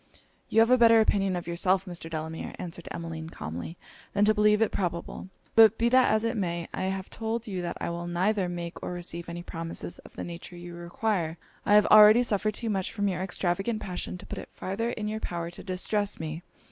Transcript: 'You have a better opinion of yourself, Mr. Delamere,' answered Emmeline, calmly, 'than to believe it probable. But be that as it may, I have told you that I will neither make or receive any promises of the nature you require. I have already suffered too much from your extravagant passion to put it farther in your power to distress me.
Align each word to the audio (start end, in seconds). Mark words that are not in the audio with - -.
'You 0.49 0.61
have 0.61 0.71
a 0.71 0.79
better 0.79 0.99
opinion 0.99 1.35
of 1.35 1.45
yourself, 1.45 1.85
Mr. 1.85 2.09
Delamere,' 2.09 2.55
answered 2.57 2.87
Emmeline, 2.89 3.29
calmly, 3.29 3.77
'than 4.13 4.25
to 4.25 4.33
believe 4.33 4.59
it 4.59 4.71
probable. 4.71 5.29
But 5.55 5.77
be 5.77 5.89
that 5.89 6.09
as 6.09 6.23
it 6.23 6.35
may, 6.35 6.67
I 6.73 6.85
have 6.85 7.11
told 7.11 7.45
you 7.45 7.61
that 7.61 7.77
I 7.79 7.91
will 7.91 8.07
neither 8.07 8.49
make 8.49 8.81
or 8.81 8.93
receive 8.93 9.29
any 9.29 9.43
promises 9.43 9.99
of 9.99 10.15
the 10.15 10.23
nature 10.23 10.57
you 10.57 10.73
require. 10.73 11.37
I 11.67 11.75
have 11.75 11.85
already 11.85 12.23
suffered 12.23 12.55
too 12.55 12.69
much 12.71 12.91
from 12.91 13.09
your 13.09 13.21
extravagant 13.21 13.79
passion 13.79 14.17
to 14.17 14.25
put 14.25 14.39
it 14.39 14.49
farther 14.51 14.89
in 14.89 15.07
your 15.07 15.19
power 15.19 15.51
to 15.51 15.61
distress 15.63 16.19
me. 16.19 16.41